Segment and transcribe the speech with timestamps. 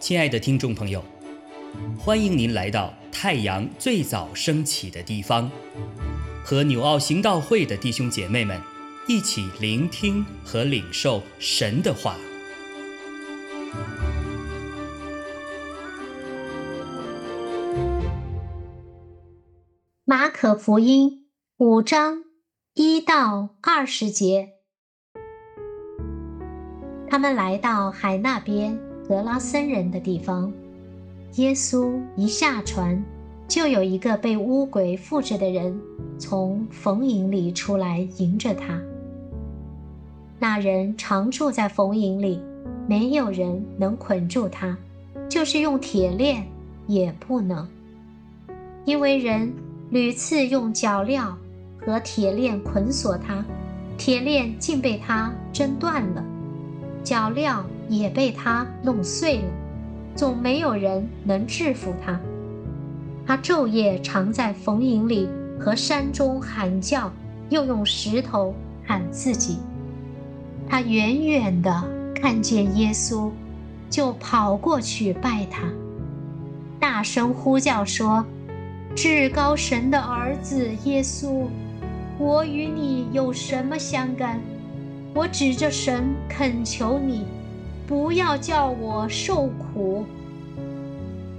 [0.00, 1.04] 亲爱的听众朋友，
[1.96, 5.48] 欢迎您来到太阳最早升起的地方，
[6.44, 8.60] 和纽奥行道会的弟兄姐妹们
[9.06, 12.16] 一起聆听和领受神的话。
[20.04, 21.28] 马可福音
[21.58, 22.24] 五章
[22.74, 24.54] 一到二十节，
[27.10, 28.78] 他们来到海那边。
[29.08, 30.52] 格拉森人的地方，
[31.34, 33.02] 耶稣一下船，
[33.48, 35.76] 就有一个被乌鬼附着的人
[36.16, 38.80] 从坟茔里出来迎着他。
[40.38, 42.40] 那人常住在坟茔里，
[42.86, 44.78] 没有人能捆住他，
[45.28, 46.46] 就是用铁链
[46.86, 47.66] 也不能，
[48.84, 49.52] 因为人
[49.90, 51.34] 屡次用脚镣
[51.84, 53.44] 和铁链捆锁他，
[53.98, 56.24] 铁链竟被他挣断了，
[57.02, 57.62] 脚镣。
[57.90, 59.48] 也被他弄碎了，
[60.14, 62.20] 总没有人能制服他。
[63.26, 67.10] 他昼夜常在坟茔里和山中喊叫，
[67.48, 68.54] 又用石头
[68.86, 69.58] 喊自己。
[70.68, 71.82] 他远远的
[72.14, 73.32] 看见耶稣，
[73.90, 75.64] 就跑过去拜他，
[76.78, 78.24] 大声呼叫说
[78.94, 81.48] ：“至高神的儿子耶稣，
[82.20, 84.40] 我与你有什么相干？
[85.14, 87.26] 我指着神恳求你。”
[87.90, 90.04] 不要叫我受苦，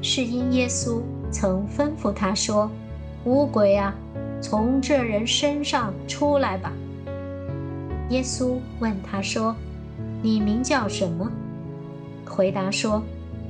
[0.00, 2.70] 是因耶稣曾吩咐他说
[3.26, 3.94] ：“乌鬼啊，
[4.40, 6.72] 从这人身上出来吧。”
[8.08, 9.54] 耶稣问他说
[10.24, 11.30] ：“你名叫什么？”
[12.26, 13.02] 回答说：“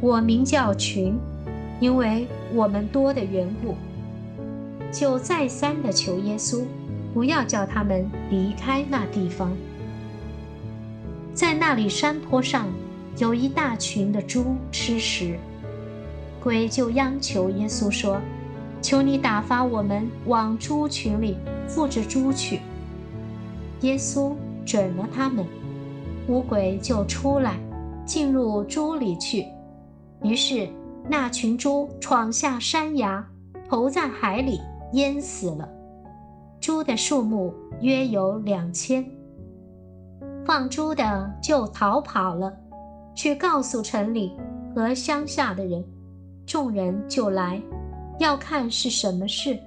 [0.00, 1.18] 我名叫群，
[1.80, 3.74] 因为我们多的缘故。”
[4.90, 6.62] 就再三的求耶稣，
[7.12, 9.54] 不要叫他们离开那地方，
[11.36, 12.66] 在那里山坡上。
[13.18, 15.38] 有一大群的猪吃食，
[16.42, 18.20] 鬼就央求耶稣说
[18.82, 22.60] ：“求你打发我们往猪群里附着猪去。”
[23.80, 24.34] 耶稣
[24.66, 25.46] 准了他们，
[26.28, 27.58] 乌鬼就出来
[28.04, 29.46] 进入猪里去。
[30.22, 30.68] 于是
[31.08, 33.26] 那群猪闯下山崖，
[33.66, 34.60] 投在海里，
[34.92, 35.66] 淹死了。
[36.60, 39.15] 猪的数目约有两千。
[40.46, 42.52] 放猪的就逃跑了。
[43.16, 44.32] 去告诉城里
[44.74, 45.82] 和乡下的人，
[46.46, 47.60] 众人就来，
[48.20, 49.58] 要看是什么事。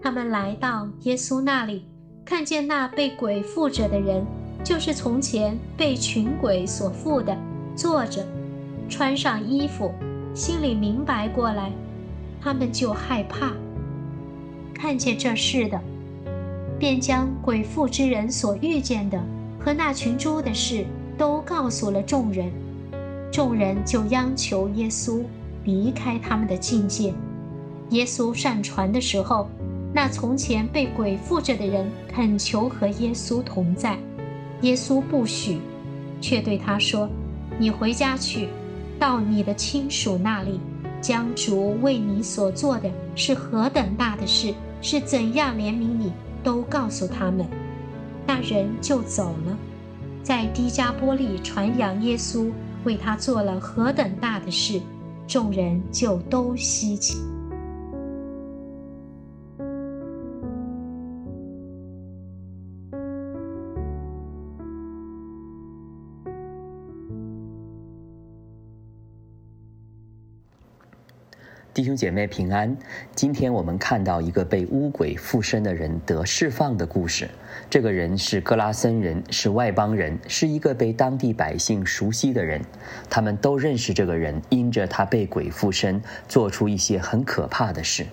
[0.00, 1.84] 他们来到耶稣那里，
[2.24, 4.24] 看见那被鬼附着的人，
[4.62, 7.36] 就是从前被群鬼所附的，
[7.74, 8.24] 坐着，
[8.88, 9.92] 穿上衣服，
[10.32, 11.72] 心里明白过来，
[12.40, 13.52] 他们就害怕。
[14.72, 15.80] 看见这事的，
[16.78, 19.20] 便将鬼附之人所遇见的
[19.64, 20.84] 和那群猪的事。
[21.16, 22.50] 都告诉了众人，
[23.30, 25.22] 众人就央求耶稣
[25.62, 27.14] 离开他们的境界。
[27.90, 29.48] 耶稣上船的时候，
[29.92, 33.96] 那从前被鬼附着的人恳求和耶稣同在，
[34.62, 35.58] 耶稣不许，
[36.20, 37.08] 却对他说
[37.58, 38.48] ：“你回家去，
[38.98, 40.58] 到你的亲属那里，
[41.00, 44.52] 将主为你所做的是何等大的事，
[44.82, 47.46] 是怎样怜悯你，都告诉他们。”
[48.26, 49.56] 那人就走了。
[50.22, 52.50] 在低加波利传扬耶稣
[52.84, 54.80] 为他做了何等大的事，
[55.26, 57.33] 众人就都稀奇。
[71.74, 72.76] 弟兄姐妹平安。
[73.16, 77.28] 今天我们看到一个被巫鬼附身的人得释放的故事。
[77.68, 82.60] 这个人是格拉森人，是外邦人，是一个被当地百姓熟悉的人。
[83.10, 88.06] 他们都认识这个人，因着他被鬼附身，做出一些很可怕的事。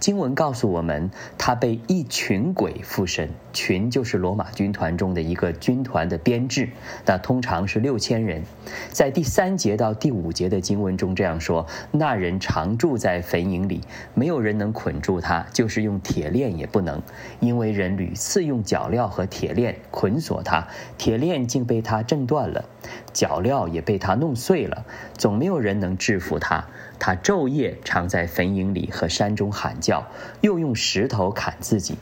[0.00, 6.68] 经文告诉我们，他被一群鬼附身，群就是罗马军团中的一个军团的编制，
[7.06, 8.42] 那通常是六千人。
[8.90, 13.80] 在第三节到第五节的经文中这样说：那人常住在坟茔里，
[14.14, 17.02] 没有人能捆住他，就是用铁链也不能，
[17.40, 20.68] 因为人屡次用脚镣和铁链捆锁他，
[20.98, 22.64] 铁链竟被他挣断了，
[23.12, 24.84] 脚镣也被他弄碎了，
[25.16, 26.66] 总没有人能制服他。
[27.06, 30.06] 他昼夜常在坟茔里和山中喊叫，
[30.40, 31.98] 又用石头砍自己。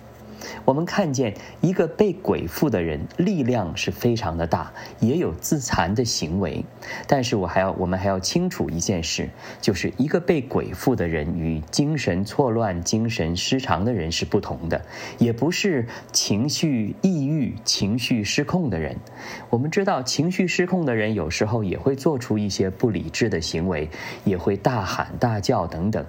[0.64, 6.64] 我们看见一个被鬼附的人，力量是非常的大，也有自残的行为。
[7.06, 9.28] 但是我还要，我们还要清楚一件事，
[9.60, 14.80] 就是一个被鬼附的人与精神错乱、精神失常的人是不同的，
[15.18, 18.96] 也不是情绪抑郁、情绪失控的人。
[19.50, 23.90] 我们知道，情绪失控的人有时候也会做出一些不理智的行为，
[24.24, 26.04] 也会大喊大叫等等。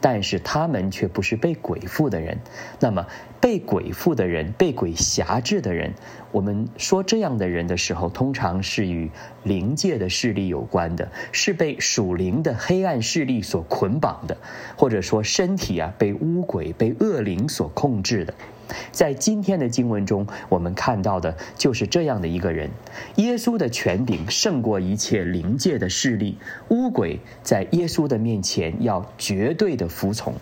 [0.00, 2.38] 但是他们却不是被鬼附的人，
[2.80, 3.06] 那么
[3.40, 5.92] 被鬼附的人、被鬼辖制的人，
[6.30, 9.10] 我们说这样的人的时候，通常是与
[9.42, 14.36] 灵界的势力有关的，是被属灵的黑暗势力所捆绑的，
[14.76, 18.34] 或者说身体啊被巫鬼、被恶灵所控制的。
[18.92, 22.70] 在今天的经文中，我们看到的就是这样的一个人：
[23.16, 30.34] 耶稣的权柄胜过一切灵界的势力，巫鬼在耶稣的面前要绝对的服从。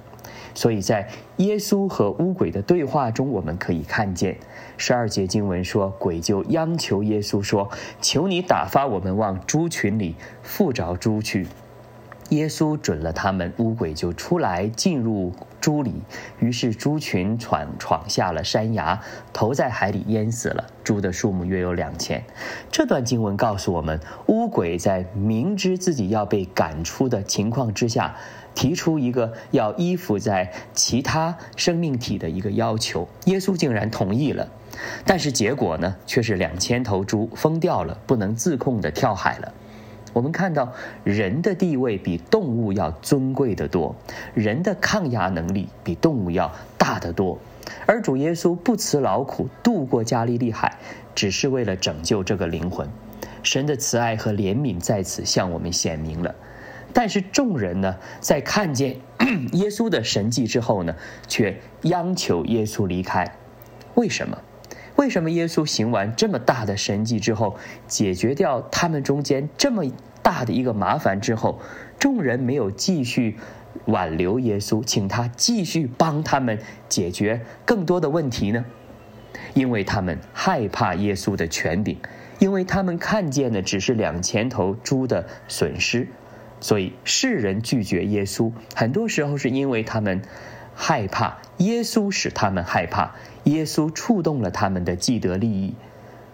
[0.56, 4.37] 所以在耶稣和巫鬼的对话中，我们可以看见
[4.76, 7.69] 十二节经文说，鬼就央求耶稣说
[8.00, 11.49] ：“求你打发我们往猪群里附着猪去。”
[12.31, 15.32] 耶稣准了他们，乌鬼就出来进入
[15.64, 15.94] 猪里，
[16.40, 19.00] 于是猪群闯闯下了山崖，
[19.32, 20.66] 投在海里淹死了。
[20.84, 22.22] 猪的数目约有两千。
[22.70, 28.14] 这段经文告诉我们，乌鬼在明知自己要被赶出的情况之下，
[28.55, 33.08] 提出一个要依附在其他生命体的一个要求。
[33.25, 34.46] 耶稣竟然同意了，
[35.06, 39.50] 但是结果呢，却是两千头猪疯掉了，不能自控的跳海了。
[40.14, 40.72] 我们看到
[41.02, 43.94] 人的地位比动物要尊贵得多，
[44.32, 47.38] 人的抗压能力比动物要大得多，
[47.84, 50.78] 而主耶稣不辞劳苦渡过加利利海，
[51.14, 52.88] 只是为了拯救这个灵魂。
[53.43, 56.34] 神的慈爱和怜悯在此向我们显明了。
[56.93, 58.96] 但是众人呢，在看见
[59.52, 60.94] 耶稣的神迹之后呢，
[61.26, 63.37] 却央求耶稣离开。
[63.96, 64.38] 为什么？
[64.96, 67.56] 为什么耶稣行完这么大的神迹之后，
[67.88, 69.85] 解决掉他们中间这么
[70.23, 71.61] 大的一个麻烦之后，
[71.99, 73.37] 众人没有继续
[73.87, 76.58] 挽留耶稣，请他继续帮他们
[76.88, 78.64] 解决更多的问题呢？
[79.52, 81.99] 因为他们害怕耶稣的权柄，
[82.38, 86.06] 因为他们看见的只是两千头猪的损失，
[86.61, 90.23] 所以世人拒绝耶稣，很多时候是因为他们。
[90.75, 95.75] 害怕耶稣使他们害怕，耶稣触动了他们的既得利益。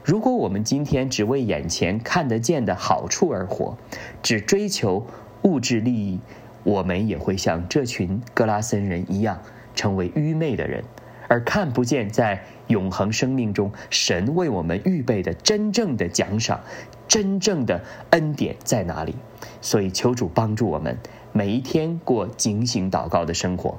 [0.02, 3.76] 如果我们今天只为眼前看得见的好处而活，
[4.22, 5.06] 只追求
[5.42, 6.20] 物质利益，
[6.64, 9.38] 我们也会像这群格拉森人一样，
[9.74, 10.82] 成为愚昧的人，
[11.28, 16.60] 而看不见在永恒生命中神为我们预备的真正的奖赏、
[17.06, 19.14] 真正的恩典在哪里。
[19.60, 20.96] 所以，求主帮助我们
[21.32, 23.78] 每一天过警醒祷告的生活。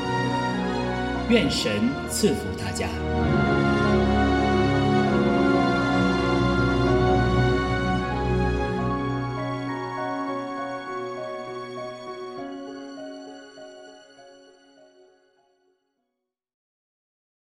[1.31, 1.71] 愿神
[2.09, 3.50] 赐福大家。